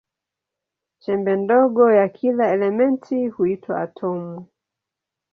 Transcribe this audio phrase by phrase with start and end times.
[1.01, 4.45] Chembe ndogo ya kila elementi huitwa atomu.